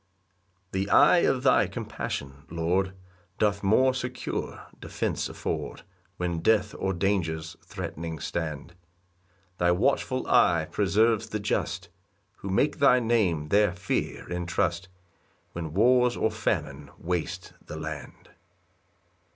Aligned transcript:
3 0.71 0.85
The 0.85 0.89
eye 0.89 1.17
of 1.19 1.43
thy 1.43 1.67
compassion, 1.67 2.45
Lord, 2.49 2.93
Doth 3.37 3.61
more 3.61 3.93
secure 3.93 4.65
defence 4.79 5.29
afford 5.29 5.83
When 6.17 6.39
death 6.39 6.73
or 6.79 6.91
dangers 6.91 7.55
threatening 7.63 8.17
stand; 8.17 8.73
Thy 9.59 9.69
watchful 9.69 10.25
eye 10.25 10.65
preserves 10.71 11.29
the 11.29 11.39
just, 11.39 11.89
Who 12.37 12.49
make 12.49 12.79
thy 12.79 12.99
name 12.99 13.49
their 13.49 13.73
fear 13.73 14.25
and 14.33 14.49
trust, 14.49 14.87
When 15.51 15.71
wars 15.75 16.17
or 16.17 16.31
famine 16.31 16.89
waste 16.97 17.53
the 17.63 17.77
land. 17.77 18.29